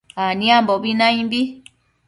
aniambobi 0.23 0.91
naimbi 0.99 1.41